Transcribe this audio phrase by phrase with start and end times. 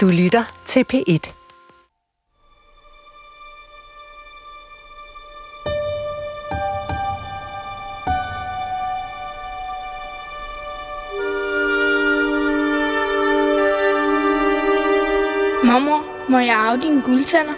[0.00, 1.32] Du lytter til P1.
[15.64, 17.54] Mormor, må jeg arve dine guldtænder?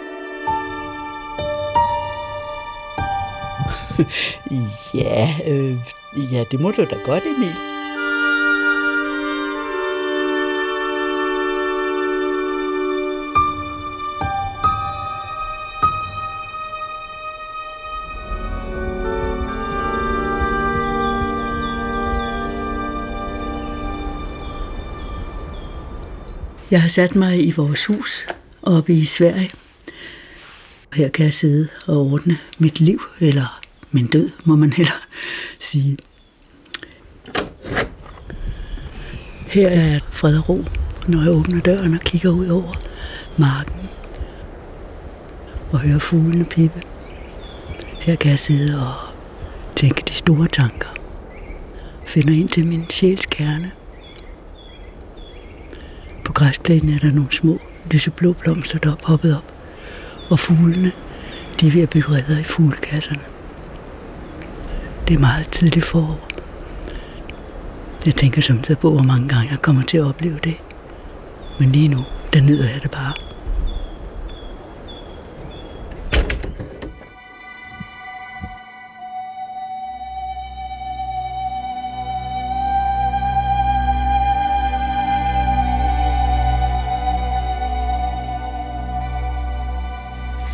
[4.93, 5.77] Ja, øh,
[6.33, 7.72] ja, det må du da godt, Emil.
[26.73, 28.25] Jeg har sat mig i vores hus
[28.61, 29.51] oppe i Sverige.
[30.93, 35.05] Her kan jeg sidde og ordne mit liv, eller min død, må man heller
[35.59, 35.97] sige.
[39.47, 40.65] Her er fred og ro,
[41.07, 42.73] når jeg åbner døren og kigger ud over
[43.37, 43.89] marken
[45.71, 46.81] og hører fuglene pippe.
[47.99, 48.93] Her kan jeg sidde og
[49.75, 50.89] tænke de store tanker.
[52.05, 53.71] Finder ind til min sjæls kerne.
[56.33, 57.59] På græsplænen er der nogle små
[57.91, 59.53] lyseblå blomster, der er poppet op.
[60.29, 60.91] Og fuglene,
[61.59, 63.21] de er ved at bygge redder i fuglekasserne.
[65.07, 66.27] Det er meget tidligt forår.
[68.05, 70.55] Jeg tænker samtidig på, hvor mange gange jeg kommer til at opleve det.
[71.59, 73.13] Men lige nu, der nyder jeg det bare.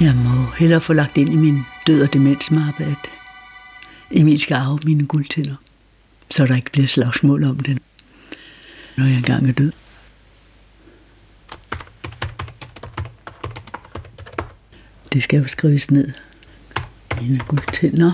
[0.01, 3.09] Jeg må hellere få lagt ind i min død- og demensmappe, at
[4.11, 5.55] Emil skal arve mine guldtænder,
[6.29, 7.79] så der ikke bliver slagsmål om den,
[8.97, 9.71] når jeg engang er død.
[15.13, 16.11] Det skal jo skrives ned.
[17.21, 18.11] Mine guldtænder.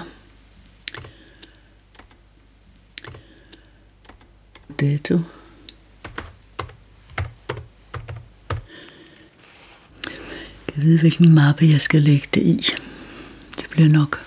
[4.80, 5.20] Dato.
[10.78, 12.72] Jeg ved, hvilken mappe jeg skal lægge det i.
[13.58, 14.20] Det bliver nok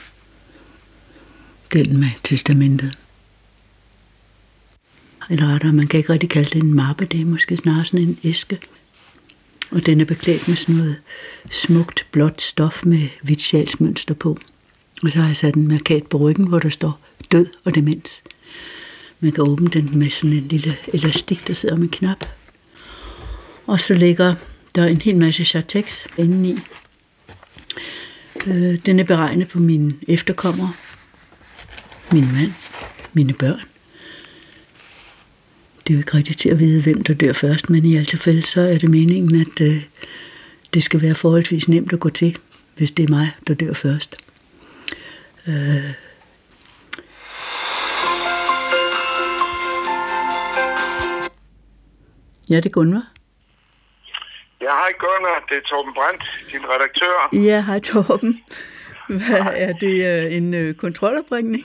[1.72, 2.98] den med testamentet.
[5.30, 8.00] Eller rettere, man kan ikke rigtig kalde det en mappe, det er måske snarere sådan
[8.00, 8.58] en æske.
[9.70, 10.96] Og den er beklædt med sådan noget
[11.50, 14.38] smukt blåt stof med hvidt sjalsmønster på.
[15.02, 17.00] Og så har jeg sat en markat på ryggen, hvor der står
[17.32, 18.22] død og demens.
[19.20, 22.24] Man kan åbne den med sådan en lille elastik, der sidder med knap.
[23.66, 24.34] Og så ligger
[24.78, 26.58] der en hel masse chartex indeni.
[28.46, 30.72] Øh, den er beregnet på mine efterkommere,
[32.12, 32.52] min mand,
[33.12, 33.60] mine børn.
[35.86, 38.08] Det er jo ikke rigtigt til at vide, hvem der dør først, men i alt
[38.08, 39.84] tilfælde så er det meningen, at øh,
[40.74, 42.38] det skal være forholdsvis nemt at gå til,
[42.76, 44.16] hvis det er mig, der dør først.
[45.46, 45.92] Øh.
[52.50, 53.17] Ja, det er Gunvar.
[54.64, 55.38] Ja, hej Gunnar.
[55.48, 57.16] Det er Torben Brandt, din redaktør.
[57.48, 58.32] Ja, hej Torben.
[59.22, 61.64] Hvad er det øh, en øh, kontrolopringning?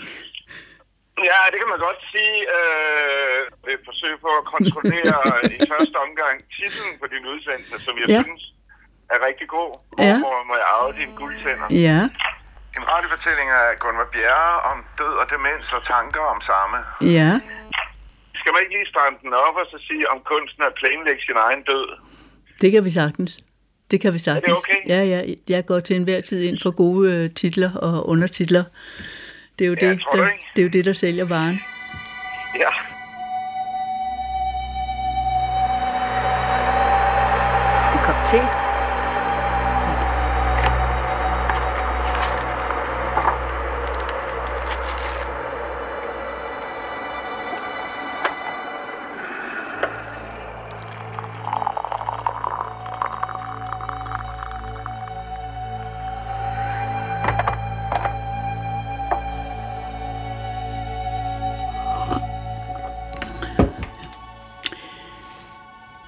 [1.29, 2.35] Ja, det kan man godt sige.
[2.57, 3.39] Øh,
[3.73, 5.17] et forsøg på at kontrollere
[5.55, 8.13] i første omgang titlen på din udsendelse, som jeg Ja.
[8.15, 8.23] ja.
[8.27, 8.43] synes
[9.13, 9.71] er rigtig god.
[10.07, 10.15] Ja.
[10.23, 11.67] Hvor må jeg arve dine guldtænder?
[11.87, 11.99] Ja,
[12.77, 16.77] En radiofortælling af Gunvar Bjerre om død og demens og tanker om samme.
[17.19, 17.31] ja.
[18.39, 21.37] Skal man ikke lige stramme den op og så sige om kunsten at planlægge sin
[21.47, 21.87] egen død?
[22.63, 23.39] Det kan vi sagtens.
[23.91, 24.53] Det kan vi sagtens.
[24.57, 24.73] okay?
[24.87, 25.21] Ja, ja.
[25.49, 28.63] Jeg går til enhver tid ind for gode øh, titler og undertitler.
[29.59, 31.59] Det er jo, Ja, det, der, det er jo det, der sælger varen.
[32.55, 32.69] Ja.
[37.93, 38.62] En kop te.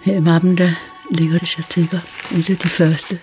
[0.05, 0.71] Her i mappen, der
[1.11, 1.99] ligger det artikler.
[2.37, 3.19] Et af de første,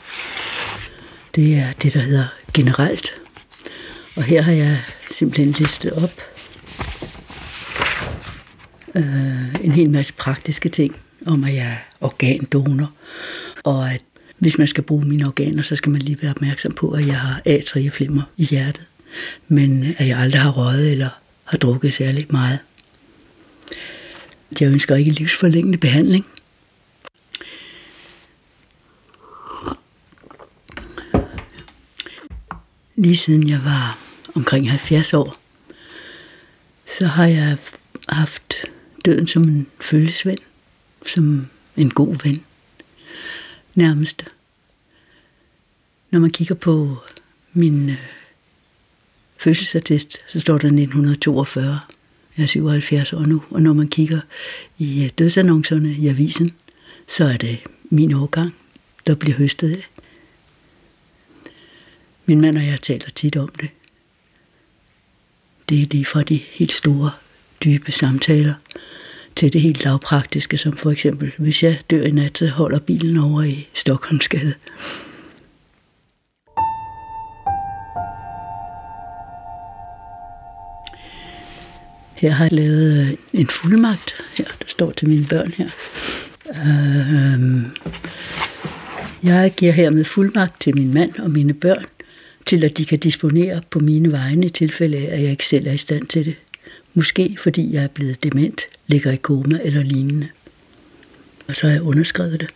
[1.34, 3.14] det er det, der hedder generelt.
[4.16, 4.78] Og her har jeg
[5.10, 6.20] simpelthen listet op
[8.94, 10.96] øh, en hel masse praktiske ting
[11.26, 12.92] om, at jeg er organdonor,
[13.64, 14.02] og at
[14.38, 17.20] hvis man skal bruge mine organer, så skal man lige være opmærksom på, at jeg
[17.20, 18.84] har atrieflimmer i hjertet,
[19.48, 21.08] men at jeg aldrig har røget eller
[21.44, 22.58] har drukket særlig meget.
[24.60, 26.26] Jeg ønsker ikke livsforlængende behandling.
[33.02, 33.98] Lige siden jeg var
[34.34, 35.36] omkring 70 år,
[36.86, 37.58] så har jeg
[38.08, 38.54] haft
[39.04, 40.38] døden som en følgesven,
[41.06, 41.46] som
[41.76, 42.44] en god ven,
[43.74, 44.24] nærmest.
[46.10, 46.98] Når man kigger på
[47.52, 47.96] min øh,
[49.36, 51.80] fødselsattest, så står der 1942.
[52.36, 54.20] Jeg er 77 år nu, og når man kigger
[54.78, 56.50] i øh, dødsannoncerne i avisen,
[57.08, 57.58] så er det
[57.90, 58.54] min årgang,
[59.06, 59.91] der bliver høstet af.
[62.26, 63.70] Min mand og jeg taler tit om det.
[65.68, 67.10] Det er lige fra de helt store,
[67.64, 68.54] dybe samtaler
[69.36, 73.16] til det helt lavpraktiske, som for eksempel, hvis jeg dør i nat, så holder bilen
[73.16, 74.54] over i Stockholmsgade.
[82.16, 84.14] Her har jeg lavet øh, en fuldmagt.
[84.36, 85.68] Her, der står til mine børn her.
[86.50, 87.76] Øh, øhm,
[89.22, 91.84] jeg giver hermed fuldmagt til min mand og mine børn,
[92.52, 95.66] til at de kan disponere på mine vegne i tilfælde af, at jeg ikke selv
[95.66, 96.34] er i stand til det.
[96.94, 100.28] Måske fordi jeg er blevet dement, ligger i koma eller lignende.
[101.46, 102.48] Og så har jeg underskrevet det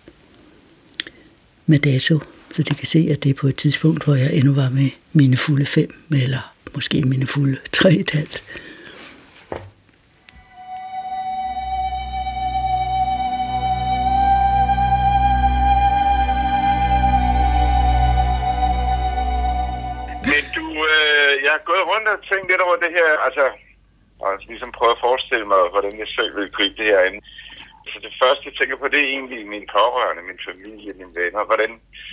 [1.66, 2.20] med dato,
[2.54, 4.90] så de kan se, at det er på et tidspunkt, hvor jeg endnu var med
[5.12, 8.42] mine fulde fem, eller måske mine fulde tre et halvt.
[25.36, 27.16] Forestille mig, hvordan jeg selv vil gribe det her an.
[27.90, 31.42] Så det første, jeg tænker på, det er egentlig mine pårørende, min familie, mine venner.
[31.50, 31.70] Hvordan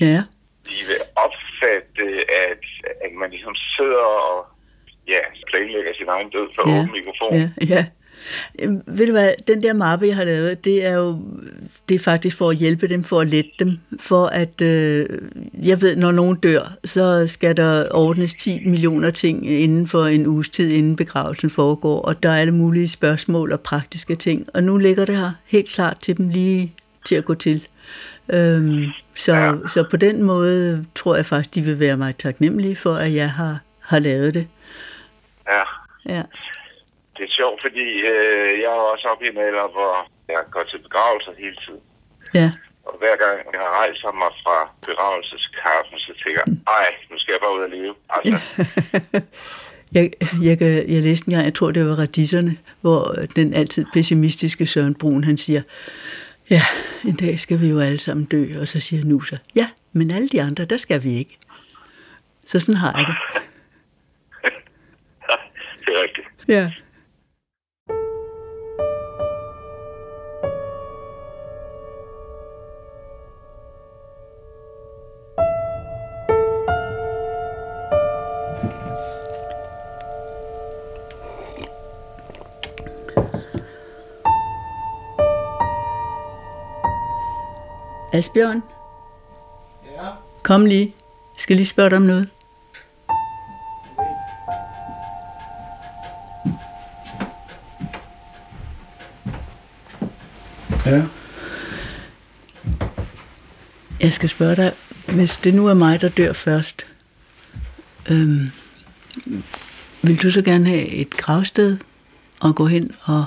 [0.08, 0.22] Ja,
[0.70, 2.06] de vil opfatte,
[2.50, 2.64] at,
[3.06, 4.38] at man ligesom sidder og
[5.14, 6.74] ja, planlægger sin egen død for Ja.
[6.76, 7.34] åben mikrofon.
[7.42, 7.82] ja, ja.
[8.60, 11.20] Øhm, Ved du hvad, den der mappe, jeg har lavet, det er jo
[11.90, 15.06] det er faktisk for at hjælpe dem, for at lette dem, for at, øh,
[15.64, 20.28] jeg ved, når nogen dør, så skal der ordnes 10 millioner ting inden for en
[20.28, 24.64] uges tid, inden begravelsen foregår, og der er alle mulige spørgsmål og praktiske ting, og
[24.64, 26.74] nu ligger det her helt klart til dem lige
[27.06, 27.68] til at gå til.
[28.34, 28.86] Øhm,
[29.16, 29.52] så, Ja.
[29.74, 33.32] så på den måde tror jeg faktisk, de vil være mig taknemmelige for, at jeg
[33.32, 34.48] har, har lavet det.
[35.50, 35.62] Ja.
[36.16, 36.22] Ja.
[37.16, 39.94] Det er sjovt, fordi øh, jeg er også oppe i en alder, hvor
[40.28, 41.84] jeg går til begravelser hele tiden.
[42.34, 42.52] Ja.
[42.88, 44.58] Og hver gang jeg rejser mig fra
[44.88, 47.96] begravelseskaffen, så tænker jeg, ej, nu skal jeg bare ud og leve.
[48.10, 48.38] Altså,
[49.94, 50.12] Jeg,
[50.42, 55.24] jeg, jeg læste engang, jeg tror det var radisserne, hvor den altid pessimistiske Søren Brun,
[55.24, 55.62] han siger,
[56.50, 56.62] ja,
[57.06, 60.28] en dag skal vi jo alle sammen dø, og så siger Nusa, ja, men alle
[60.28, 61.38] de andre, der skal vi ikke.
[62.48, 63.16] Så sådan har jeg det.
[65.86, 66.28] det er rigtigt.
[66.48, 66.72] Ja.
[88.14, 88.64] Asbjørn,
[89.96, 90.10] Ja,
[90.44, 90.94] kom lige.
[91.36, 92.30] Jeg skal lige spørge dig om noget.
[100.86, 101.04] ja.
[104.02, 104.74] Jeg skal spørge dig,
[105.08, 106.86] hvis det nu er mig, der dør først,
[108.12, 108.50] øhm,
[110.02, 111.78] vil du så gerne have et gravsted
[112.40, 113.26] og gå hen og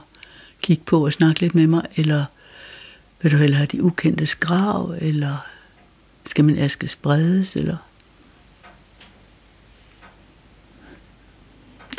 [0.62, 2.24] kigge på og snakke lidt med mig, eller
[3.22, 5.46] vil du hellere have de ukendtes grav, eller
[6.26, 7.76] skal min aske spredes, eller...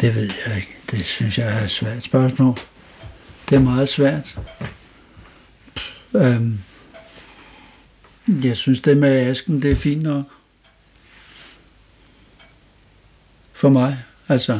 [0.01, 0.75] Det ved jeg ikke.
[0.91, 2.57] Det synes jeg er et svært spørgsmål.
[3.49, 4.39] Det er meget svært.
[6.15, 6.59] Øhm,
[8.27, 10.25] jeg synes, det med asken, det er fint nok.
[13.53, 14.03] For mig.
[14.27, 14.59] Altså,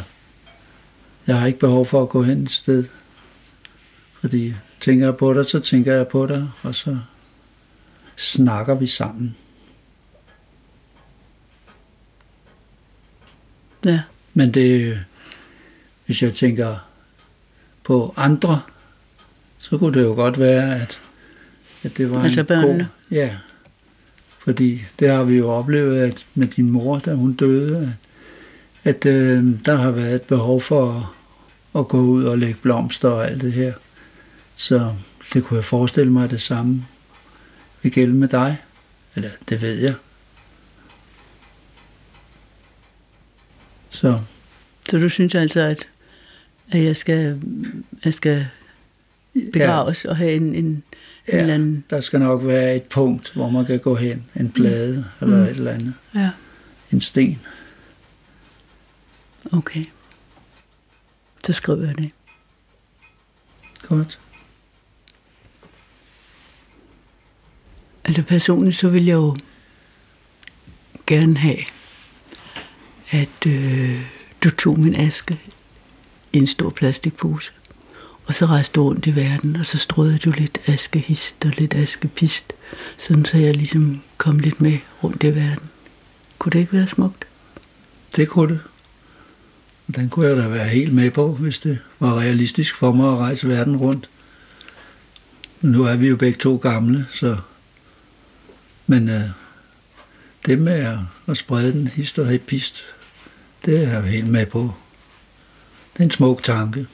[1.27, 2.85] jeg har ikke behov for at gå hen et sted.
[4.19, 6.97] Fordi tænker jeg på dig, så tænker jeg på dig, og så
[8.17, 9.35] snakker vi sammen.
[13.85, 14.01] Ja,
[14.33, 14.99] Men det,
[16.05, 16.75] hvis jeg tænker
[17.83, 18.61] på andre,
[19.59, 20.99] så kunne det jo godt være, at,
[21.83, 22.89] at det var Altså en børnene?
[23.09, 23.17] god...
[23.17, 23.37] Ja,
[24.39, 27.93] fordi det har vi jo oplevet at med din mor, da hun døde,
[28.83, 30.93] at, at øh, der har været et behov for
[31.73, 33.73] at, at gå ud og lægge blomster og alt det her.
[34.57, 34.95] Så
[35.33, 36.85] det kunne jeg forestille mig, at det samme
[37.81, 38.57] vil gælde med dig.
[39.15, 39.93] Eller det ved jeg.
[43.89, 44.19] Så
[44.89, 45.87] så du synes altså, at,
[46.71, 47.41] at jeg skal,
[48.05, 48.47] jeg skal
[49.53, 50.09] begraves ja.
[50.09, 50.83] og have en, en, en
[51.33, 51.39] Ja.
[51.41, 51.83] eller anden...
[51.89, 54.25] Der skal nok være et punkt, hvor man kan gå hen.
[54.35, 55.25] En plade mm.
[55.27, 55.43] eller Mm.
[55.43, 55.93] et eller andet.
[56.15, 56.29] Ja.
[56.91, 57.39] En sten.
[59.51, 59.85] Okay.
[61.45, 62.11] Så skriver jeg det.
[63.87, 64.19] Godt.
[68.07, 69.35] Altså personligt, så vil jeg jo
[71.07, 71.59] gerne have,
[73.11, 74.01] at øh,
[74.43, 75.39] du tog min aske
[76.33, 77.51] i en stor plastikpose,
[78.25, 81.73] og så rejste du rundt i verden, og så strøede du lidt askehist og lidt
[81.73, 82.53] askepist,
[82.97, 85.69] sådan så jeg ligesom kom lidt med rundt i verden.
[86.39, 87.27] Kunne det ikke være smukt?
[88.15, 88.59] Det kunne det.
[89.87, 93.11] Og den kunne jeg da være helt med på, hvis det var realistisk for mig
[93.11, 94.09] at rejse verden rundt.
[95.61, 97.37] Nu er vi jo begge to gamle, så...
[98.87, 99.29] Men øh,
[100.45, 102.83] det med at, at sprede den hist og pist,
[103.65, 104.73] det er jeg helt med på.
[105.93, 106.87] Det er en smuk tanke.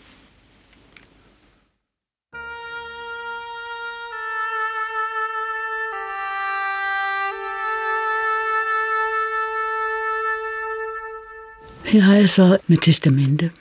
[11.86, 13.52] Her har jeg så med testamente.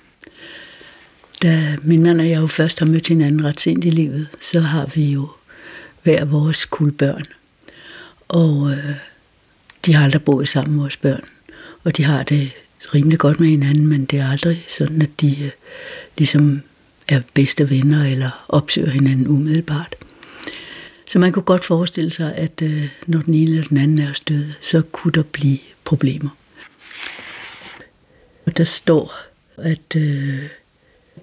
[1.43, 4.61] Da min mand og jeg jo først har mødt hinanden ret sent i livet, så
[4.61, 5.31] har vi jo
[6.03, 7.25] hver vores kulbørn.
[8.33, 8.95] Og øh,
[9.87, 11.25] de har aldrig boet sammen, vores børn.
[11.85, 12.51] Og de har det
[12.95, 15.51] rimelig godt med hinanden, men det er aldrig sådan, at de øh,
[16.19, 16.63] ligesom
[17.09, 19.95] er bedste venner eller opsøger hinanden umiddelbart.
[21.11, 24.21] Så man kunne godt forestille sig, at øh, når den ene eller den anden er
[24.29, 26.31] døde, så kunne der blive problemer.
[28.47, 29.15] Og der står,
[29.57, 30.43] at øh,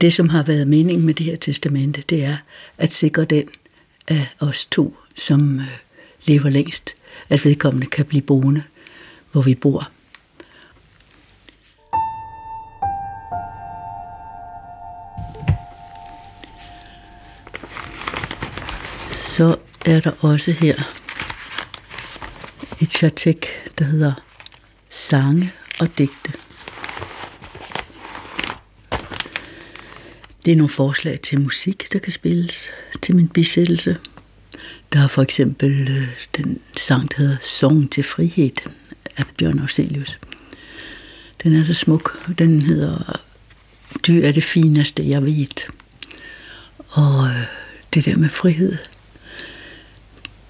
[0.01, 2.37] det, som har været meningen med det her testamente, det er
[2.77, 3.49] at sikre den
[4.07, 5.65] af os to, som øh,
[6.25, 6.95] lever længst,
[7.29, 8.63] at vedkommende kan blive boende,
[9.31, 9.91] hvor vi bor.
[19.07, 20.75] Så er der også her
[22.81, 23.45] et chatek,
[23.79, 24.13] der hedder
[24.89, 26.33] Sange og digte.
[30.45, 32.69] Det er nogle forslag til musik, der kan spilles
[33.01, 33.97] til min bisættelse.
[34.93, 38.73] Der er for eksempel øh, den sang, der hedder Song til friheden
[39.17, 40.19] af Bjørn Afselius.
[41.43, 42.35] Den er så smuk.
[42.39, 43.19] Den hedder
[44.07, 45.47] Du er det fineste, jeg ved.
[46.89, 47.45] Og øh,
[47.93, 48.77] det der med frihed,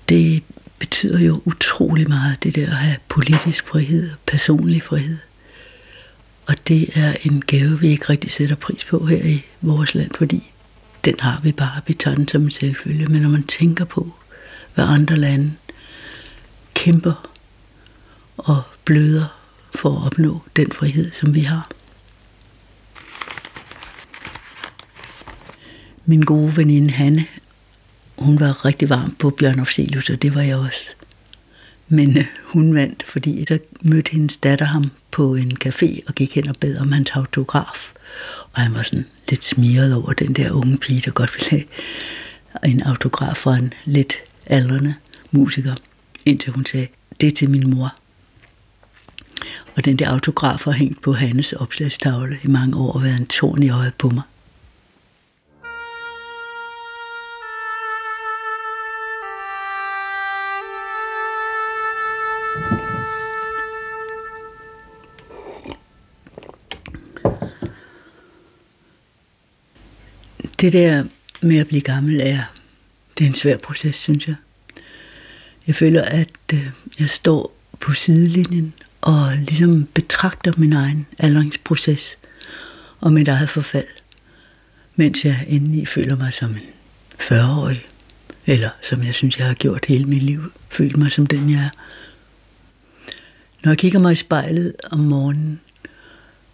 [0.10, 0.43] det
[0.79, 5.17] betyder jo utrolig meget, det der at have politisk frihed, personlig frihed.
[6.46, 10.12] Og det er en gave, vi ikke rigtig sætter pris på her i vores land,
[10.17, 10.51] fordi
[11.05, 13.05] den har vi bare, vi tager den som en selvfølge.
[13.05, 14.13] Men når man tænker på,
[14.79, 15.53] hvad andre lande
[16.74, 17.29] kæmper
[18.38, 19.25] og bløder
[19.75, 21.71] for at opnå den frihed, som vi har.
[26.05, 27.25] Min gode veninde Hanne,
[28.17, 30.81] hun var rigtig varm på Bjørn Afselius, og det var jeg også.
[31.88, 36.36] Men øh, hun vandt, fordi så mødte hendes datter ham på en café og gik
[36.36, 37.93] hen og bad om hans autograf.
[38.51, 41.63] Og han var sådan lidt smiret over den der unge pige, der godt ville have
[42.71, 44.13] en autograf fra en lidt
[44.50, 44.96] aldrende
[45.32, 45.75] musiker,
[46.25, 46.88] indtil hun sagde,
[47.22, 47.96] det er til min mor.
[49.75, 53.27] Og den der autograf har hængt på Hannes opslagstavle i mange år og været en
[53.27, 54.24] torn i øjet på mig.
[70.62, 71.03] Det der
[71.41, 72.44] med at blive gammel er,
[73.19, 74.35] det er en svær proces, synes jeg.
[75.67, 82.17] Jeg føler, at øh, jeg står på sidelinjen og ligesom betragter min egen aldringsproces
[82.99, 83.88] og mit eget forfald,
[84.95, 86.61] mens jeg indeni føler mig som en
[87.21, 87.85] 40-årig,
[88.45, 91.59] eller som jeg synes, jeg har gjort hele mit liv, føler mig som den, jeg
[91.59, 91.69] er.
[93.63, 95.59] Når jeg kigger mig i spejlet om morgenen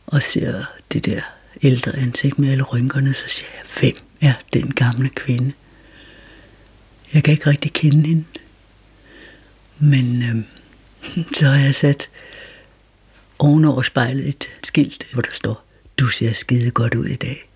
[0.07, 1.21] og ser det der
[1.63, 5.51] ældre ansigt med alle rynkerne, så siger jeg, hvem er den gamle kvinde?
[7.15, 8.23] Jeg kan ikke rigtig kende hende.
[9.79, 10.35] Men øh,
[11.35, 12.09] så har jeg sat
[13.39, 15.65] ovenover spejlet et skilt, hvor der står,
[15.97, 17.49] du ser skide godt ud i dag.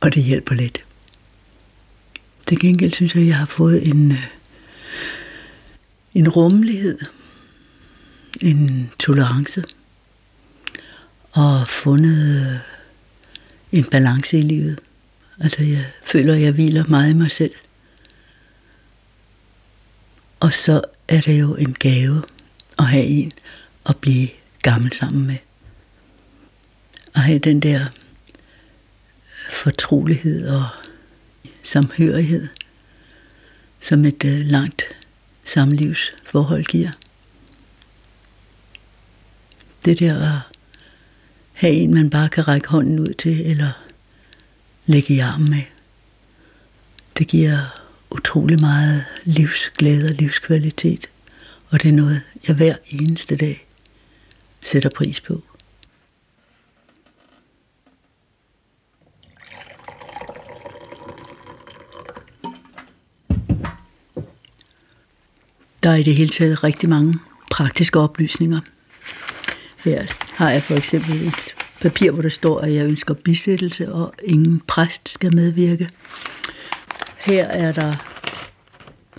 [0.00, 0.84] Og det hjælper lidt.
[2.46, 4.26] Til gengæld synes jeg, at jeg har fået en, øh,
[6.14, 6.98] en rummelighed,
[8.40, 9.64] en tolerance,
[11.30, 12.58] og fundet øh,
[13.78, 14.78] en balance i livet.
[15.40, 17.54] Altså jeg føler, at jeg hviler meget i mig selv.
[20.46, 22.22] Og så er det jo en gave
[22.78, 23.32] at have en
[23.86, 24.28] at blive
[24.62, 25.36] gammel sammen med.
[27.14, 27.86] At have den der
[29.50, 30.68] fortrolighed og
[31.62, 32.48] samhørighed,
[33.82, 34.82] som et øh, langt
[35.44, 36.90] samlivsforhold giver.
[39.84, 40.40] Det der at
[41.52, 43.72] have en, man bare kan række hånden ud til, eller
[44.86, 45.62] lægge i armen med.
[47.18, 47.75] Det giver
[48.10, 51.08] utrolig meget livsglæde og livskvalitet,
[51.70, 53.66] og det er noget, jeg hver eneste dag
[54.60, 55.42] sætter pris på.
[65.82, 67.18] Der er i det hele taget rigtig mange
[67.50, 68.60] praktiske oplysninger.
[69.84, 74.14] Her har jeg for eksempel et papir, hvor der står, at jeg ønsker bisættelse, og
[74.24, 75.90] ingen præst skal medvirke.
[77.26, 77.94] Her er der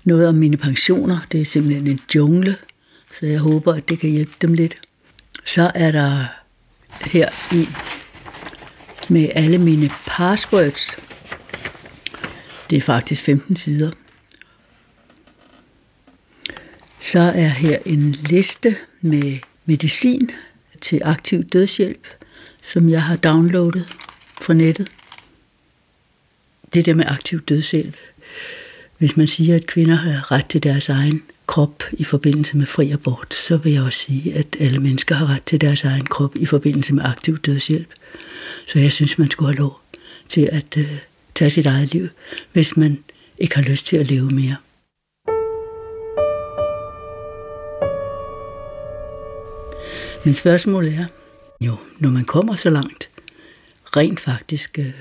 [0.03, 1.19] noget om mine pensioner.
[1.31, 2.57] Det er simpelthen en jungle,
[3.19, 4.77] så jeg håber, at det kan hjælpe dem lidt.
[5.45, 6.25] Så er der
[7.01, 7.67] her en
[9.09, 10.95] med alle mine passwords.
[12.69, 13.91] Det er faktisk 15 sider.
[16.99, 20.31] Så er her en liste med medicin
[20.81, 22.07] til aktiv dødshjælp,
[22.63, 23.97] som jeg har downloadet
[24.41, 24.91] fra nettet.
[26.77, 27.96] Det der med aktiv dødshjælp.
[28.98, 32.91] Hvis man siger, at kvinder har ret til deres egen krop i forbindelse med fri
[32.91, 36.36] abort, så vil jeg også sige, at alle mennesker har ret til deres egen krop
[36.36, 37.88] i forbindelse med aktiv dødshjælp.
[38.67, 39.81] Så jeg synes, man skulle have lov
[40.29, 40.98] til at øh,
[41.36, 42.07] tage sit eget liv,
[42.53, 43.03] hvis man
[43.38, 44.55] ikke har lyst til at leve mere.
[50.25, 51.05] Men spørgsmålet er
[51.62, 53.10] jo, når man kommer så langt,
[53.96, 54.93] rent faktisk øh,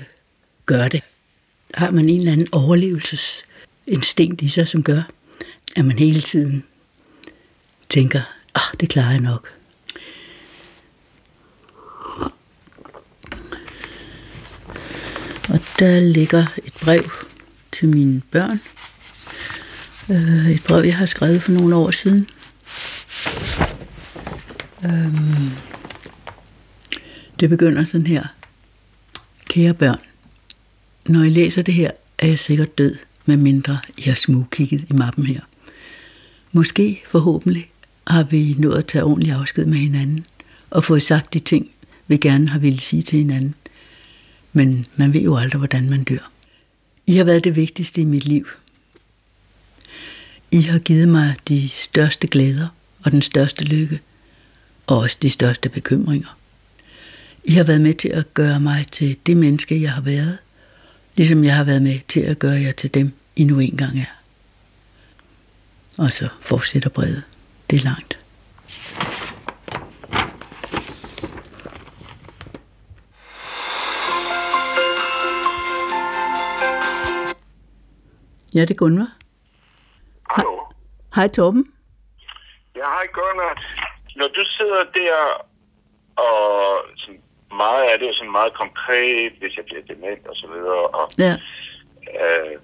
[0.65, 1.01] gør det.
[1.73, 5.01] Har man en eller anden overlevelsesinstinkt i sig, som gør,
[5.75, 6.63] at man hele tiden
[7.89, 8.21] tænker,
[8.55, 9.49] ah, det klarer jeg nok.
[15.49, 17.11] Og der ligger et brev
[17.71, 18.61] til mine børn.
[20.09, 22.29] Øh, et brev, jeg har skrevet for nogle år siden.
[24.85, 25.51] Øhm,
[27.39, 28.23] det begynder sådan her.
[29.49, 29.99] Kære børn,
[31.09, 35.25] når jeg læser det her, er jeg sikkert død, medmindre jeg har smugkigget i mappen
[35.25, 35.41] her.
[36.51, 37.69] Måske, forhåbentlig,
[38.07, 40.25] har vi nået at tage ordentlig afsked med hinanden,
[40.69, 41.69] og fået sagt de ting,
[42.07, 43.55] vi gerne har ville sige til hinanden.
[44.53, 46.31] Men man ved jo aldrig, hvordan man dør.
[47.07, 48.47] I har været det vigtigste i mit liv.
[50.51, 52.67] I har givet mig de største glæder
[53.03, 53.99] og den største lykke,
[54.87, 56.37] og også de største bekymringer.
[57.43, 60.37] I har været med til at gøre mig til det menneske, jeg har været,
[61.17, 64.13] ligesom jeg har været med til at gøre jer til dem, I nu engang er.
[65.97, 67.23] Og så fortsætter brevet.
[67.69, 68.19] Det er langt.
[78.55, 79.11] Ja, det er Gunvar.
[80.29, 80.59] Hallo?
[81.15, 81.65] Hej Torben.
[82.75, 83.63] Ja, hej Gunnar.
[84.15, 85.15] Når du sidder der,
[86.15, 90.47] og sådan meget af det er sådan meget konkret, hvis jeg bliver dement og så
[90.53, 91.33] videre, og, Ja.
[92.21, 92.55] øh,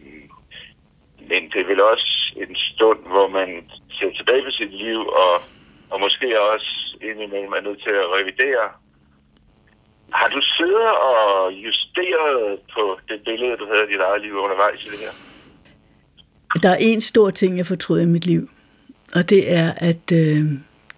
[1.29, 3.49] men det er vel også en stund, hvor man
[3.91, 5.33] ser tilbage på sit liv, og,
[5.89, 8.65] og måske også indimellem er nødt til at revidere.
[10.13, 14.85] Har du siddet og justeret på det billede, du havde af dit eget liv undervejs
[14.85, 15.13] i det her?
[16.63, 18.49] Der er en stor ting, jeg fortryder i mit liv,
[19.15, 20.45] og det er, at øh,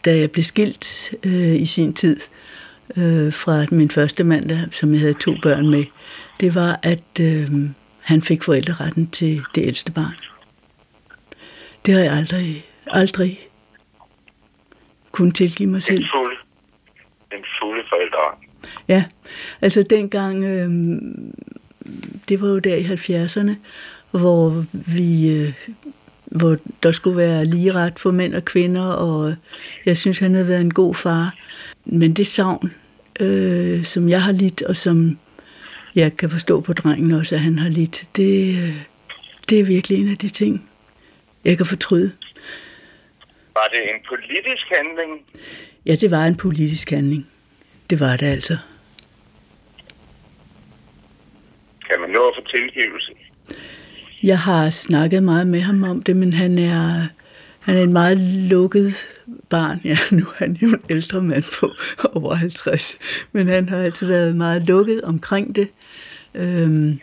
[0.05, 2.34] da jeg blev skilt øh, i sin tid øh,
[3.31, 5.83] fra min første mand, der- som jeg havde to børn med,
[6.39, 7.47] det var, at øh,
[8.01, 10.15] han fik forældreretten til det ældste barn.
[11.85, 13.39] Det har jeg aldrig, aldrig
[15.11, 15.97] kunne tilgive mig selv.
[15.97, 16.35] Den fulde,
[17.31, 18.19] den fulde forældre.
[18.87, 19.05] Ja,
[19.61, 20.69] altså dengang, øh,
[22.29, 23.55] det var jo der i 70'erne,
[24.11, 25.53] hvor vi, øh,
[26.25, 29.35] hvor der skulle være lige ret for mænd og kvinder, og
[29.85, 31.35] jeg synes, han havde været en god far.
[31.85, 32.73] Men det savn,
[33.19, 35.19] øh, som jeg har lidt, og som
[35.95, 38.75] jeg kan forstå på drengen også, at han har lidt, det, øh,
[39.49, 40.69] det er virkelig en af de ting,
[41.45, 42.11] jeg kan fortryde.
[43.53, 45.21] Var det en politisk handling?
[45.85, 47.27] Ja, det var en politisk handling.
[47.89, 48.57] Det var det altså.
[51.89, 53.11] Kan man nå at få tilgivelse?
[54.23, 57.07] Jeg har snakket meget med ham om det, men han er,
[57.65, 58.17] han er en meget
[58.49, 58.93] lukket
[59.49, 59.81] barn.
[59.83, 61.71] Ja, nu er han jo en ældre mand på
[62.13, 62.97] over 50,
[63.31, 65.67] men han har altid været meget lukket omkring det.
[66.35, 66.99] Øhm,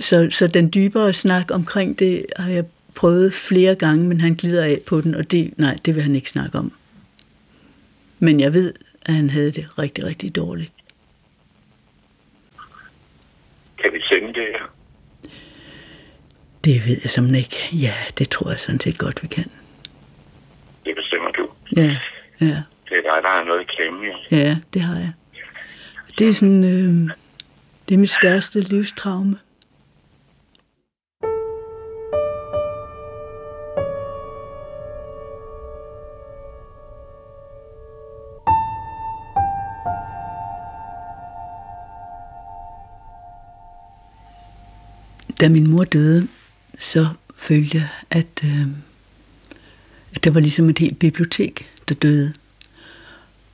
[0.00, 4.64] så, så den dybere snak omkring det har jeg prøvet flere gange, men han glider
[4.64, 6.72] af på den, og det, nej, det vil han ikke snakke om.
[8.18, 10.72] Men jeg ved, at han havde det rigtig, rigtig dårligt.
[13.82, 14.72] Kan vi sende det her?
[16.64, 17.56] Det ved jeg som ikke.
[17.72, 19.50] Ja, det tror jeg sådan set godt, vi kan.
[20.86, 21.48] Det bestemmer du.
[21.76, 21.96] Ja,
[22.40, 22.62] ja.
[22.88, 24.14] Det er dig, der har noget i klemme, jo.
[24.30, 25.12] Ja, det har jeg.
[26.18, 27.10] det er sådan, øh,
[27.88, 29.38] det er mit største livstraume.
[45.40, 46.28] Da min mor døde,
[46.78, 47.06] så
[47.38, 48.68] følte jeg, at, øh,
[50.16, 52.32] at der var ligesom et helt bibliotek, der døde.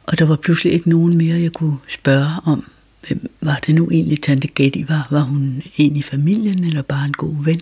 [0.03, 2.71] Og der var pludselig ikke nogen mere, jeg kunne spørge om,
[3.09, 5.09] hvem var det nu egentlig, Tante Getty var?
[5.11, 7.61] Var hun en i familien, eller bare en god ven?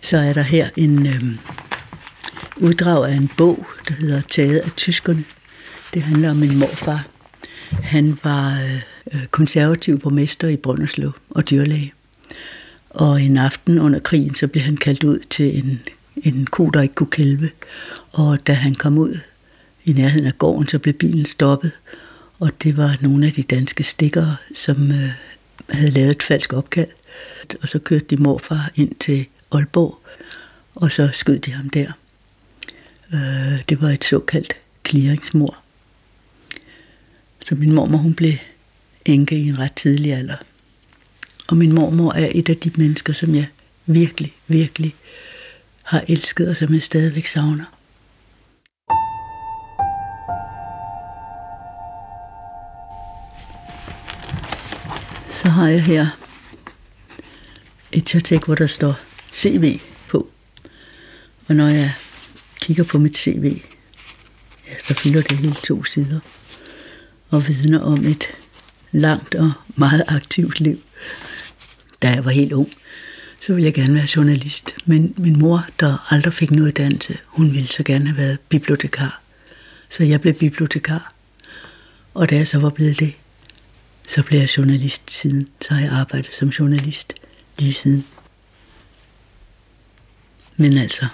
[0.00, 1.38] Så er der her en øhm,
[2.56, 5.24] uddrag af en bog, der hedder Taget af tyskerne.
[5.94, 7.06] Det handler om min morfar.
[7.70, 8.60] Han var
[9.12, 11.92] øh, konservativ borgmester i Brønderslev og dyrlæge.
[12.90, 15.80] Og en aften under krigen, så blev han kaldt ud til en,
[16.24, 17.50] en ko, der ikke kunne kælve.
[18.12, 19.18] Og da han kom ud
[19.84, 21.72] i nærheden af gården, så blev bilen stoppet.
[22.38, 25.10] Og det var nogle af de danske stikkere, som øh,
[25.68, 26.88] havde lavet et falsk opkald.
[27.62, 29.98] Og så kørte de morfar ind til Aalborg,
[30.74, 31.92] og så skød de ham der.
[33.14, 34.56] Øh, det var et såkaldt
[34.88, 35.56] clearingsmor.
[37.48, 38.32] Så min mormor, hun blev
[39.04, 40.36] enke i en ret tidlig alder.
[41.48, 43.46] Og min mormor er et af de mennesker, som jeg
[43.86, 44.94] virkelig, virkelig
[45.88, 47.64] har elsket, og som jeg stadigvæk savner.
[55.30, 56.06] Så har jeg her
[57.92, 59.00] et tørtæk, hvor der står
[59.32, 60.28] CV på.
[61.46, 61.92] Og når jeg
[62.60, 63.62] kigger på mit CV,
[64.66, 66.20] ja, så fylder det hele to sider.
[67.30, 68.24] Og vidner om et
[68.92, 70.82] langt og meget aktivt liv
[72.02, 72.72] da jeg var helt ung,
[73.40, 74.76] så ville jeg gerne være journalist.
[74.86, 79.20] Men min mor, der aldrig fik noget uddannelse, hun ville så gerne have været bibliotekar.
[79.90, 81.12] Så jeg blev bibliotekar.
[82.14, 83.14] Og da jeg så var blevet det,
[84.08, 85.48] så blev jeg journalist siden.
[85.60, 87.14] Så har jeg arbejdet som journalist
[87.58, 88.06] lige siden.
[90.56, 91.06] Men altså,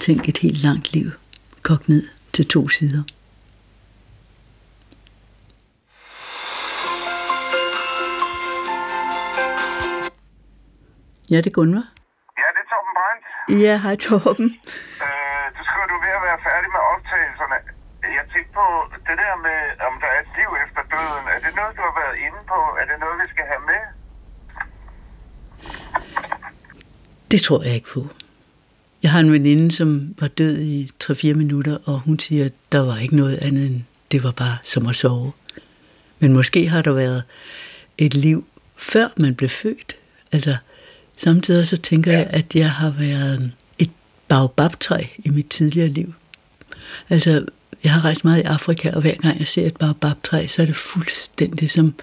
[0.00, 1.10] tænk et helt langt liv
[1.62, 3.02] kogt ned til to sider.
[11.30, 11.86] Ja, det er Gunvar.
[12.40, 13.22] Ja, det er Torben Brandt.
[13.64, 14.48] Ja, hej Torben.
[15.06, 17.58] Øh, du skriver, du er ved at være færdig med optagelserne.
[18.18, 18.66] Jeg tænkte på
[19.08, 19.58] det der med,
[19.88, 21.24] om der er et liv efter døden.
[21.34, 22.58] Er det noget, du har været inde på?
[22.80, 23.82] Er det noget, vi skal have med?
[27.30, 28.02] Det tror jeg ikke på.
[29.02, 32.86] Jeg har en veninde, som var død i 3-4 minutter, og hun siger, at der
[32.86, 35.32] var ikke noget andet end, det var bare som at sove.
[36.18, 37.22] Men måske har der været
[37.98, 39.96] et liv, før man blev født.
[40.32, 40.56] Altså,
[41.16, 42.18] Samtidig så tænker ja.
[42.18, 43.90] jeg, at jeg har været et
[44.28, 46.14] baobabtræ i mit tidligere liv.
[47.08, 47.46] Altså,
[47.84, 50.66] jeg har rejst meget i Afrika, og hver gang jeg ser et baobabtræ, så er
[50.66, 51.94] det fuldstændig som,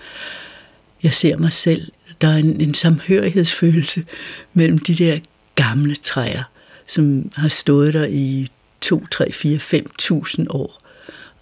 [1.04, 1.92] jeg ser mig selv.
[2.22, 4.06] Der er en, en samhørighedsfølelse
[4.54, 5.20] mellem de der
[5.56, 6.44] gamle træer,
[6.88, 8.48] som har stået der i
[8.82, 10.80] 2, 3, 4, 5.000 år,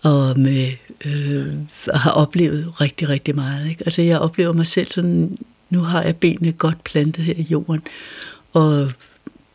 [0.01, 0.71] og med,
[1.05, 1.53] øh,
[1.93, 3.69] har oplevet rigtig, rigtig meget.
[3.69, 3.83] Ikke?
[3.85, 5.37] Altså, jeg oplever mig selv sådan
[5.71, 7.81] nu har jeg benene godt plantet her i jorden,
[8.53, 8.91] og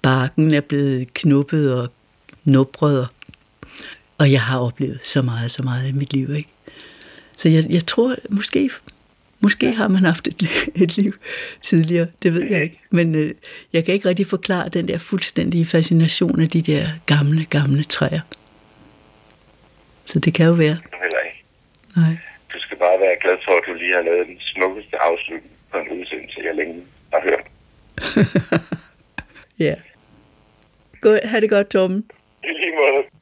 [0.02, 1.88] barken er blevet knuppet og
[2.44, 3.08] nubret,
[4.18, 6.34] og jeg har oplevet så meget, så meget i mit liv.
[6.34, 6.48] Ikke?
[7.38, 8.70] Så jeg, jeg tror, måske,
[9.40, 10.42] måske har man haft et,
[10.82, 11.14] et liv
[11.60, 12.80] tidligere, det ved jeg ikke.
[12.90, 13.34] Men øh,
[13.72, 18.20] jeg kan ikke rigtig forklare den der fuldstændige fascination af de der gamle, gamle træer.
[20.04, 20.78] Så det kan jo være.
[21.02, 21.42] Heller ikke.
[21.96, 22.16] Nej.
[22.52, 25.78] Du skal bare være glad for, at du lige har lavet den smukkeste afslutning på
[25.78, 27.46] en udsendelse, jeg længe har hørt.
[29.66, 29.74] ja.
[31.00, 32.04] God, ha' det godt, Torben.
[32.44, 33.16] I lige måde.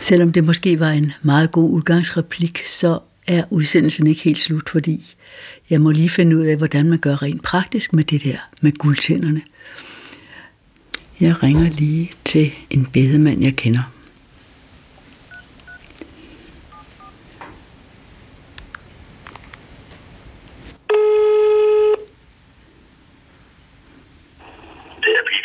[0.00, 5.14] Selvom det måske var en meget god udgangsreplik, så er udsendelsen ikke helt slut, fordi
[5.70, 8.72] jeg må lige finde ud af, hvordan man gør rent praktisk med det der med
[8.72, 9.42] guldtænderne.
[11.24, 13.80] Jeg ringer lige til en bedemand, jeg kender.
[25.02, 25.44] Er.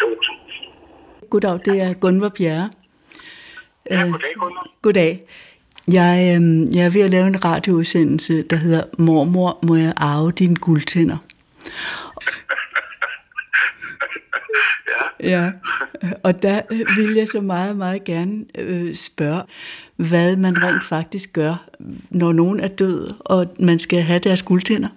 [1.29, 2.69] Goddag, det er Gunvar Bjerre.
[3.89, 4.69] Ja, Øh, goddag, Gunnar.
[4.81, 5.21] Goddag.
[5.87, 10.31] Jeg, øh, jeg er ved at lave en radioudsendelse, der hedder Mormor, må jeg arve
[10.31, 11.17] dine guldtænder?
[15.23, 15.51] Ja.
[16.23, 19.43] Og der øh, vil jeg så meget, meget gerne øh, spørge,
[19.95, 21.55] hvad man rent faktisk gør,
[22.09, 24.89] når nogen er død, og man skal have deres guldtænder.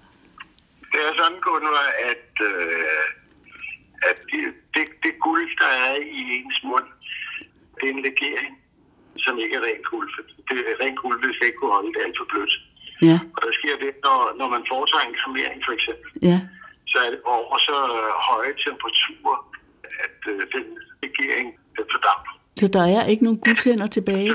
[0.92, 3.04] Det er sådan, Gunnar, at, øh,
[4.10, 4.38] at de,
[5.26, 6.88] guld, der er i ens mund,
[7.76, 8.52] det er en legering,
[9.24, 10.08] som ikke er rent guld.
[10.14, 12.54] For det er rent guld, hvis det ikke kunne holde det alt for blødt.
[13.08, 16.38] Ja, Og der sker det, når, når man foretager en kremering for eksempel, ja.
[16.90, 19.51] så er det over så øh, høje temperaturer, at
[20.28, 20.64] øh, den
[21.02, 22.32] legering den fordamper.
[22.60, 24.28] Så der er ikke nogen guldtænder tilbage?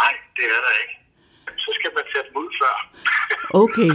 [0.00, 0.94] Nej, det er der ikke.
[1.56, 2.74] Så skal man tage dem ud før.
[3.62, 3.90] Okay.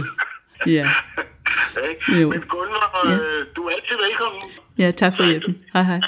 [0.66, 0.90] Ja.
[1.90, 2.20] Ikke?
[2.20, 2.30] Jo.
[2.30, 3.12] Men Gunnar, Ja.
[3.14, 4.42] øh, du er altid velkommen.
[4.78, 5.64] Ja, tak for hjælpen.
[5.72, 6.00] Hej hej.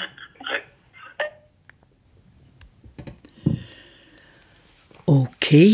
[5.07, 5.67] Okay.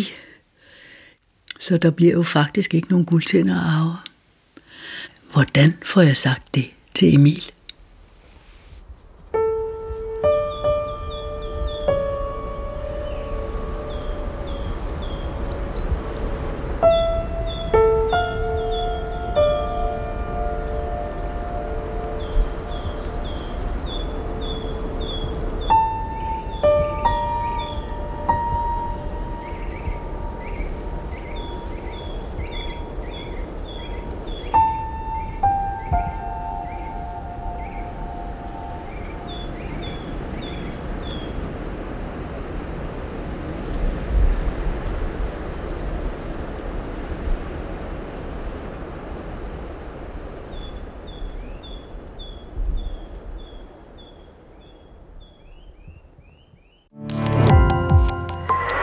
[1.60, 3.96] Så der bliver jo faktisk ikke nogen guldtænder arve.
[5.32, 7.52] Hvordan får jeg sagt det til Emil?